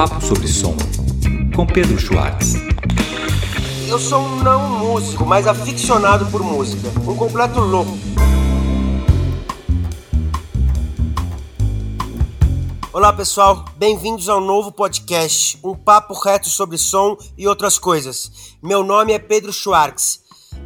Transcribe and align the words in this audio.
Papo 0.00 0.24
sobre 0.24 0.48
Som, 0.48 0.74
com 1.54 1.66
Pedro 1.66 1.98
Schwartz. 1.98 2.54
Eu 3.86 3.98
sou 3.98 4.22
um 4.22 4.42
não 4.42 4.78
músico, 4.78 5.26
mas 5.26 5.46
aficionado 5.46 6.24
por 6.30 6.42
música. 6.42 6.88
Um 7.06 7.14
completo 7.14 7.60
louco. 7.60 7.92
Olá 12.90 13.12
pessoal, 13.12 13.66
bem-vindos 13.76 14.30
ao 14.30 14.40
novo 14.40 14.72
podcast, 14.72 15.58
um 15.62 15.74
papo 15.74 16.14
reto 16.14 16.48
sobre 16.48 16.78
som 16.78 17.18
e 17.36 17.46
outras 17.46 17.78
coisas. 17.78 18.56
Meu 18.62 18.82
nome 18.82 19.12
é 19.12 19.18
Pedro 19.18 19.52
Schwartz. 19.52 20.22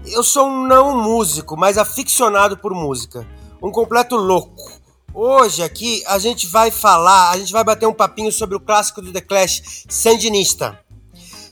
Eu 0.06 0.22
sou 0.22 0.46
um 0.46 0.64
não 0.64 1.02
músico, 1.02 1.56
mas 1.56 1.76
aficionado 1.76 2.56
por 2.56 2.72
música. 2.72 3.26
Um 3.60 3.72
completo 3.72 4.14
louco. 4.14 4.83
Hoje 5.16 5.62
aqui 5.62 6.02
a 6.08 6.18
gente 6.18 6.48
vai 6.48 6.72
falar, 6.72 7.30
a 7.30 7.38
gente 7.38 7.52
vai 7.52 7.62
bater 7.62 7.86
um 7.86 7.92
papinho 7.92 8.32
sobre 8.32 8.56
o 8.56 8.60
clássico 8.60 9.00
do 9.00 9.12
The 9.12 9.20
Clash, 9.20 9.84
Sandinista. 9.88 10.80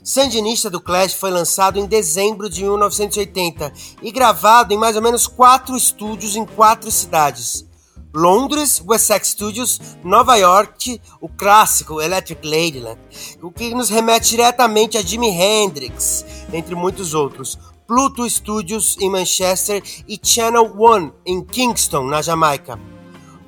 Sandinista 0.03 0.69
do 0.69 0.81
Clash 0.81 1.15
foi 1.15 1.31
lançado 1.31 1.79
em 1.79 1.87
dezembro 1.87 2.51
de 2.51 2.63
1980 2.63 3.73
e 4.03 4.11
gravado 4.11 4.75
em 4.75 4.77
mais 4.77 4.97
ou 4.97 5.03
menos 5.03 5.29
quatro 5.29 5.77
estúdios 5.77 6.35
em 6.35 6.45
quatro 6.45 6.91
cidades. 6.91 7.65
Londres, 8.13 8.83
West 8.85 9.07
Side 9.07 9.29
Studios, 9.29 9.81
Nova 10.03 10.35
York, 10.35 11.01
o 11.21 11.29
clássico 11.29 12.01
Electric 12.01 12.45
Ladyland, 12.45 13.01
o 13.41 13.53
que 13.53 13.73
nos 13.77 13.89
remete 13.89 14.31
diretamente 14.31 14.99
a 14.99 15.03
Jimi 15.03 15.29
Hendrix, 15.29 16.25
entre 16.53 16.75
muitos 16.75 17.15
outros. 17.15 17.57
Pluto 17.87 18.29
Studios 18.29 18.97
em 18.99 19.09
Manchester 19.09 19.81
e 20.09 20.19
Channel 20.21 20.75
One 20.77 21.13
em 21.25 21.45
Kingston, 21.45 22.07
na 22.07 22.21
Jamaica. 22.21 22.77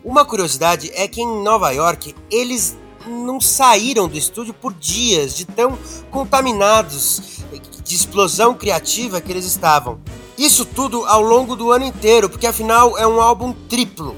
Uma 0.04 0.22
curiosidade 0.22 0.90
é 0.94 1.08
que 1.08 1.22
em 1.22 1.42
Nova 1.42 1.70
York 1.70 2.14
eles 2.30 2.76
não 3.06 3.40
saíram 3.40 4.06
do 4.06 4.18
estúdio 4.18 4.52
por 4.52 4.74
dias, 4.74 5.34
de 5.34 5.46
tão 5.46 5.78
contaminados 6.10 7.42
de 7.82 7.94
explosão 7.94 8.54
criativa 8.54 9.18
que 9.18 9.32
eles 9.32 9.46
estavam. 9.46 9.98
Isso 10.36 10.66
tudo 10.66 11.06
ao 11.06 11.22
longo 11.22 11.56
do 11.56 11.72
ano 11.72 11.86
inteiro, 11.86 12.28
porque 12.28 12.46
afinal 12.46 12.98
é 12.98 13.06
um 13.06 13.18
álbum 13.18 13.54
triplo. 13.66 14.14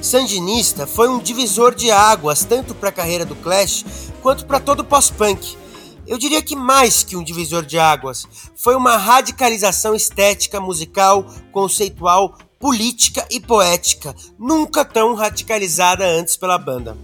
Sandinista 0.00 0.86
foi 0.86 1.08
um 1.10 1.18
divisor 1.18 1.74
de 1.74 1.90
águas 1.90 2.44
tanto 2.44 2.74
para 2.74 2.88
a 2.88 2.92
carreira 2.92 3.26
do 3.26 3.36
Clash 3.36 3.84
quanto 4.22 4.46
para 4.46 4.60
todo 4.60 4.80
o 4.80 4.84
pós-punk. 4.84 5.58
Eu 6.06 6.16
diria 6.16 6.40
que 6.40 6.56
mais 6.56 7.02
que 7.02 7.16
um 7.16 7.22
divisor 7.22 7.66
de 7.66 7.78
águas, 7.78 8.26
foi 8.56 8.74
uma 8.74 8.96
radicalização 8.96 9.94
estética, 9.94 10.58
musical, 10.58 11.26
conceitual, 11.52 12.34
política 12.58 13.26
e 13.30 13.40
poética, 13.40 14.14
nunca 14.38 14.84
tão 14.84 15.14
radicalizada 15.14 16.04
antes 16.04 16.36
pela 16.36 16.58
banda. 16.58 16.96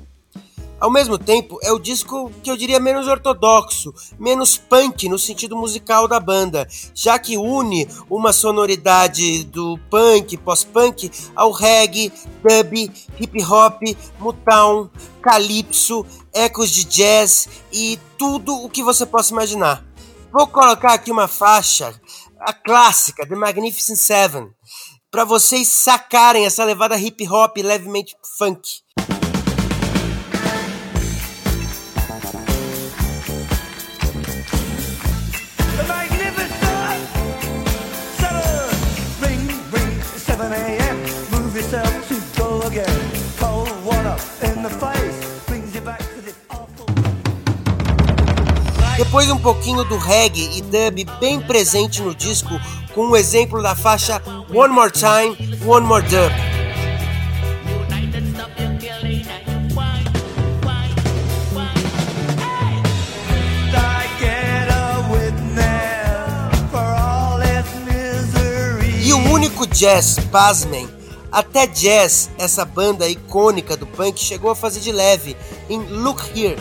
Ao 0.81 0.91
mesmo 0.91 1.17
tempo, 1.17 1.59
é 1.63 1.73
o 1.73 1.79
disco 1.79 2.31
que 2.43 2.51
eu 2.51 2.57
diria 2.57 2.79
menos 2.79 3.07
ortodoxo, 3.07 3.95
menos 4.19 4.59
punk 4.59 5.09
no 5.09 5.19
sentido 5.19 5.57
musical 5.57 6.07
da 6.07 6.21
banda, 6.21 6.69
já 6.93 7.19
que 7.19 7.39
une 7.39 7.89
uma 8.11 8.33
sonoridade 8.33 9.45
do 9.45 9.79
punk, 9.89 10.37
pós-punk, 10.37 11.11
ao 11.35 11.53
reggae, 11.53 12.13
dub, 12.43 12.93
hip 13.19 13.45
hop, 13.45 13.81
mutown, 14.19 14.91
calypso, 15.23 16.05
ecos 16.35 16.71
de 16.71 16.85
jazz 16.85 17.49
e 17.73 17.99
tudo 18.19 18.55
o 18.55 18.69
que 18.69 18.83
você 18.83 19.07
possa 19.07 19.33
imaginar. 19.33 19.83
Vou 20.31 20.47
colocar 20.47 20.93
aqui 20.93 21.11
uma 21.11 21.29
faixa, 21.29 21.99
a 22.41 22.53
clássica, 22.53 23.27
The 23.27 23.37
Magnificent 23.37 23.97
Seven, 23.97 24.51
para 25.15 25.25
vocês 25.25 25.69
sacarem 25.69 26.45
essa 26.45 26.65
levada 26.65 26.99
hip 26.99 27.25
hop 27.29 27.57
levemente 27.59 28.17
funk. 28.37 28.81
Depois 48.97 49.31
um 49.31 49.39
pouquinho 49.39 49.85
do 49.85 49.97
reggae 49.97 50.59
e 50.59 50.63
dub 50.63 51.05
bem 51.21 51.41
presente 51.41 52.03
no 52.03 52.13
disco, 52.13 52.49
com 52.93 53.07
um 53.07 53.17
exemplo 53.17 53.63
da 53.63 53.77
faixa 53.77 54.21
One 54.55 54.73
More 54.73 54.89
Time, 54.89 55.37
One 55.67 55.85
More 55.85 56.01
Dub. 56.03 56.31
E 69.03 69.13
o 69.13 69.19
único 69.33 69.67
jazz, 69.67 70.21
pasmem, 70.31 70.89
até 71.33 71.67
jazz, 71.67 72.31
essa 72.39 72.65
banda 72.65 73.09
icônica 73.09 73.77
do 73.77 73.89
punk 73.89 74.21
chegou 74.21 74.53
a 74.53 74.55
fazer 74.55 74.79
de 74.79 74.93
leve 74.93 75.37
em 75.69 75.81
Look 75.81 76.31
Here. 76.33 76.57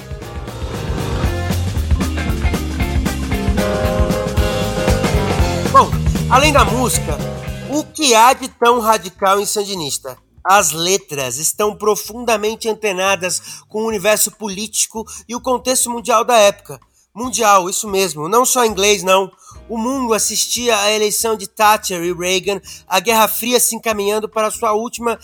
Bom, 5.72 5.92
além 6.31 6.52
da 6.52 6.66
música, 6.66 7.16
o 7.73 7.84
que 7.84 8.13
há 8.13 8.34
de 8.34 8.47
tão 8.47 8.79
radical 8.79 9.39
em 9.39 9.45
Sandinista? 9.45 10.16
As 10.44 10.72
letras 10.72 11.38
estão 11.38 11.75
profundamente 11.75 12.69
antenadas 12.69 13.63
com 13.67 13.81
o 13.81 13.88
universo 13.88 14.31
político 14.31 15.03
e 15.28 15.35
o 15.35 15.41
contexto 15.41 15.89
mundial 15.89 16.23
da 16.23 16.38
época. 16.38 16.79
Mundial, 17.16 17.69
isso 17.69 17.88
mesmo, 17.88 18.28
não 18.29 18.45
só 18.45 18.66
inglês, 18.66 19.01
não. 19.01 19.31
O 19.69 19.78
mundo 19.78 20.13
assistia 20.13 20.78
à 20.79 20.91
eleição 20.91 21.35
de 21.35 21.47
Thatcher 21.47 22.03
e 22.03 22.13
Reagan, 22.13 22.62
a 22.88 23.00
Guerra 23.00 23.28
Fria 23.28 23.59
se 23.59 23.75
encaminhando 23.75 24.28
para 24.28 24.51
sua 24.51 24.73
última 24.73 25.17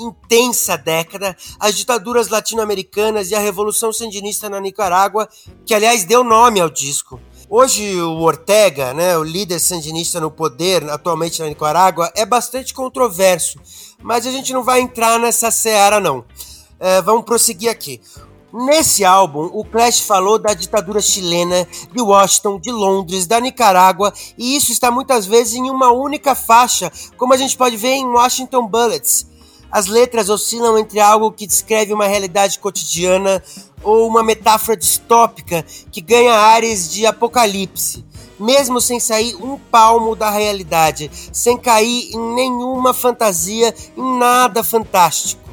intensa 0.00 0.76
década, 0.76 1.36
as 1.58 1.76
ditaduras 1.76 2.28
latino-americanas 2.28 3.30
e 3.30 3.34
a 3.34 3.40
Revolução 3.40 3.92
Sandinista 3.92 4.50
na 4.50 4.60
Nicarágua, 4.60 5.28
que 5.64 5.74
aliás 5.74 6.04
deu 6.04 6.22
nome 6.22 6.60
ao 6.60 6.68
disco. 6.68 7.20
Hoje 7.50 7.98
o 8.02 8.20
Ortega, 8.20 8.92
né, 8.92 9.16
o 9.16 9.22
líder 9.22 9.58
sandinista 9.58 10.20
no 10.20 10.30
poder 10.30 10.86
atualmente 10.90 11.40
na 11.40 11.48
Nicarágua, 11.48 12.12
é 12.14 12.26
bastante 12.26 12.74
controverso, 12.74 13.58
mas 14.02 14.26
a 14.26 14.30
gente 14.30 14.52
não 14.52 14.62
vai 14.62 14.80
entrar 14.80 15.18
nessa 15.18 15.50
seara 15.50 15.98
não. 15.98 16.22
É, 16.78 17.00
vamos 17.00 17.24
prosseguir 17.24 17.70
aqui. 17.70 18.02
Nesse 18.52 19.02
álbum, 19.02 19.48
o 19.50 19.64
Clash 19.64 20.00
falou 20.00 20.38
da 20.38 20.52
ditadura 20.52 21.00
chilena, 21.00 21.66
de 21.90 22.02
Washington, 22.02 22.60
de 22.60 22.70
Londres, 22.70 23.26
da 23.26 23.40
Nicarágua, 23.40 24.12
e 24.36 24.54
isso 24.54 24.70
está 24.70 24.90
muitas 24.90 25.24
vezes 25.24 25.54
em 25.54 25.70
uma 25.70 25.90
única 25.90 26.34
faixa, 26.34 26.92
como 27.16 27.32
a 27.32 27.36
gente 27.38 27.56
pode 27.56 27.78
ver 27.78 27.92
em 27.92 28.04
Washington 28.04 28.66
Bullets. 28.66 29.26
As 29.70 29.86
letras 29.86 30.30
oscilam 30.30 30.78
entre 30.78 30.98
algo 30.98 31.30
que 31.30 31.46
descreve 31.46 31.92
uma 31.92 32.06
realidade 32.06 32.58
cotidiana 32.58 33.42
ou 33.82 34.08
uma 34.08 34.22
metáfora 34.22 34.76
distópica 34.76 35.64
que 35.92 36.00
ganha 36.00 36.32
áreas 36.32 36.90
de 36.90 37.04
apocalipse, 37.06 38.04
mesmo 38.40 38.80
sem 38.80 38.98
sair 38.98 39.34
um 39.36 39.58
palmo 39.58 40.16
da 40.16 40.30
realidade, 40.30 41.10
sem 41.32 41.56
cair 41.56 42.10
em 42.14 42.34
nenhuma 42.34 42.94
fantasia, 42.94 43.74
em 43.96 44.18
nada 44.18 44.64
fantástico. 44.64 45.48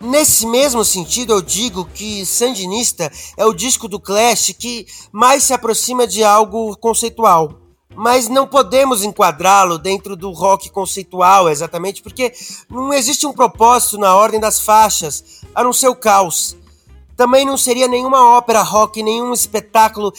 Nesse 0.00 0.46
mesmo 0.46 0.82
sentido, 0.82 1.34
eu 1.34 1.42
digo 1.42 1.84
que 1.84 2.24
Sandinista 2.24 3.12
é 3.36 3.44
o 3.44 3.52
disco 3.52 3.86
do 3.86 4.00
Clash 4.00 4.54
que 4.58 4.86
mais 5.12 5.44
se 5.44 5.52
aproxima 5.52 6.06
de 6.06 6.24
algo 6.24 6.74
conceitual. 6.78 7.59
Mas 8.02 8.28
não 8.28 8.46
podemos 8.46 9.04
enquadrá-lo 9.04 9.76
dentro 9.76 10.16
do 10.16 10.30
rock 10.30 10.70
conceitual, 10.70 11.50
exatamente 11.50 12.00
porque 12.00 12.32
não 12.70 12.94
existe 12.94 13.26
um 13.26 13.32
propósito 13.34 13.98
na 13.98 14.16
ordem 14.16 14.40
das 14.40 14.58
faixas, 14.58 15.42
a 15.54 15.62
não 15.62 15.70
ser 15.70 15.88
o 15.88 15.94
caos. 15.94 16.56
Também 17.14 17.44
não 17.44 17.58
seria 17.58 17.86
nenhuma 17.86 18.38
ópera 18.38 18.62
rock, 18.62 19.02
nenhum 19.02 19.34
espetáculo. 19.34 20.14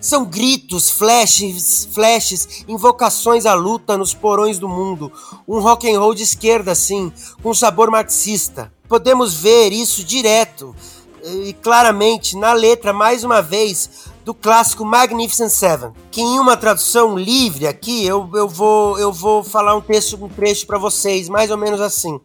São 0.00 0.24
gritos, 0.24 0.88
flashes, 0.88 1.86
flashes, 1.92 2.64
invocações 2.66 3.44
à 3.44 3.52
luta 3.52 3.98
nos 3.98 4.14
porões 4.14 4.58
do 4.58 4.66
mundo. 4.66 5.12
Um 5.46 5.60
rock 5.60 5.86
and 5.86 6.00
roll 6.00 6.14
de 6.14 6.22
esquerda, 6.22 6.72
assim, 6.72 7.12
com 7.42 7.52
sabor 7.52 7.90
marxista. 7.90 8.72
Podemos 8.88 9.34
ver 9.34 9.70
isso 9.70 10.02
direto 10.02 10.74
e 11.22 11.52
claramente 11.52 12.38
na 12.38 12.54
letra, 12.54 12.90
mais 12.90 13.22
uma 13.22 13.42
vez, 13.42 14.13
do 14.24 14.32
clássico 14.32 14.84
Magnificent 14.84 15.50
Seven, 15.50 15.92
que 16.10 16.20
em 16.22 16.38
uma 16.38 16.56
tradução 16.56 17.16
livre 17.16 17.66
aqui 17.66 18.06
eu, 18.06 18.30
eu, 18.34 18.48
vou, 18.48 18.98
eu 18.98 19.12
vou 19.12 19.44
falar 19.44 19.76
um 19.76 19.80
texto, 19.80 20.22
um 20.22 20.28
trecho 20.28 20.66
para 20.66 20.78
vocês, 20.78 21.28
mais 21.28 21.50
ou 21.50 21.58
menos 21.58 21.80
assim. 21.80 22.18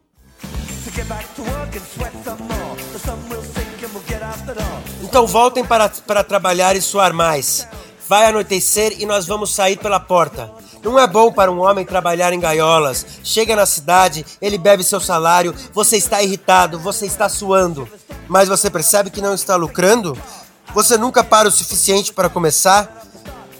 Então 5.04 5.28
voltem 5.28 5.66
para, 5.66 5.90
para 5.90 6.24
trabalhar 6.24 6.75
e 6.75 6.81
suar 6.81 7.13
mais. 7.13 7.68
Vai 8.07 8.25
anoitecer 8.28 8.95
e 9.00 9.06
nós 9.06 9.28
vamos 9.28 9.54
sair 9.54 9.78
pela 9.78 10.00
porta. 10.00 10.52
Não 10.81 10.98
é 10.98 11.06
bom 11.06 11.31
para 11.31 11.52
um 11.52 11.60
homem 11.60 11.86
trabalhar 11.86 12.31
em 12.31 12.40
gaiolas. 12.40 13.06
Chega 13.24 13.56
na 13.56 13.66
cidade, 13.66 14.25
ele 14.42 14.57
bebe 14.57 14.84
seu 14.84 15.00
salário, 15.00 15.54
você 15.74 15.98
está 15.98 16.24
irritado, 16.24 16.80
você 16.80 17.06
está 17.06 17.28
suando. 17.28 17.88
mas 18.28 18.48
você 18.48 18.69
percebe 18.69 19.10
que 19.10 19.22
não 19.22 19.34
está 19.34 19.56
lucrando? 19.56 20.18
Você 20.74 20.98
nunca 20.98 21.24
para 21.24 21.48
o 21.48 21.51
suficiente 21.51 22.13
para 22.13 22.30
começar? 22.30 23.04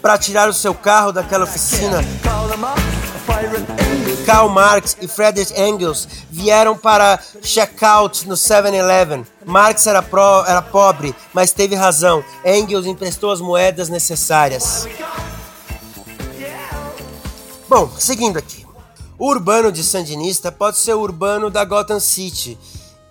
Para 0.00 0.16
tirar 0.16 0.48
o 0.48 0.54
seu 0.54 0.74
carro 0.74 1.12
daquela 1.12 1.44
oficina? 1.44 2.02
Karl 4.24 4.48
Marx 4.48 4.96
e 5.00 5.08
Friedrich 5.08 5.52
Engels 5.60 6.06
vieram 6.30 6.76
para 6.76 7.18
checkout 7.42 8.28
no 8.28 8.34
7-Eleven. 8.34 9.26
Marx 9.44 9.86
era, 9.86 10.02
pro, 10.02 10.44
era 10.46 10.62
pobre, 10.62 11.14
mas 11.32 11.52
teve 11.52 11.74
razão. 11.74 12.24
Engels 12.44 12.86
emprestou 12.86 13.32
as 13.32 13.40
moedas 13.40 13.88
necessárias. 13.88 14.86
Bom, 17.68 17.90
seguindo 17.98 18.38
aqui. 18.38 18.66
O 19.18 19.28
urbano 19.28 19.70
de 19.70 19.84
Sandinista 19.84 20.50
pode 20.50 20.78
ser 20.78 20.94
o 20.94 21.00
urbano 21.00 21.50
da 21.50 21.64
Gotham 21.64 22.00
City. 22.00 22.58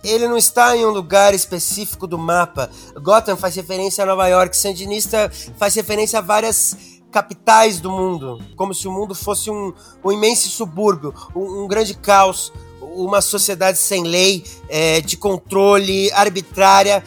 Ele 0.03 0.27
não 0.27 0.37
está 0.37 0.75
em 0.77 0.85
um 0.85 0.91
lugar 0.91 1.33
específico 1.33 2.07
do 2.07 2.17
mapa. 2.17 2.69
Gotham 2.95 3.35
faz 3.35 3.55
referência 3.55 4.03
a 4.03 4.07
Nova 4.07 4.27
York, 4.27 4.55
Sandinista 4.55 5.29
faz 5.57 5.75
referência 5.75 6.19
a 6.19 6.21
várias 6.21 6.99
capitais 7.11 7.79
do 7.79 7.91
mundo, 7.91 8.39
como 8.55 8.73
se 8.73 8.87
o 8.87 8.91
mundo 8.91 9.15
fosse 9.15 9.49
um, 9.49 9.73
um 10.03 10.11
imenso 10.11 10.47
subúrbio, 10.49 11.13
um, 11.35 11.63
um, 11.63 11.67
grande 11.67 11.95
caos, 11.95 12.53
uma 12.81 13.19
sociedade 13.19 13.77
sem 13.77 14.03
lei, 14.03 14.43
é, 14.69 15.01
de 15.01 15.17
controle 15.17 16.11
arbitrária, 16.11 17.03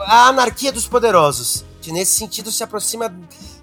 a 0.00 0.28
anarquia 0.28 0.72
dos 0.72 0.86
poderosos. 0.86 1.64
Que 1.80 1.90
nesse 1.90 2.12
sentido 2.12 2.52
se 2.52 2.62
aproxima 2.62 3.12